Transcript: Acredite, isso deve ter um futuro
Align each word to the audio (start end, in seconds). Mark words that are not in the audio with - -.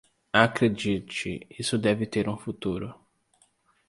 Acredite, 0.33 1.45
isso 1.59 1.77
deve 1.77 2.07
ter 2.07 2.27
um 2.27 2.35
futuro 2.35 2.91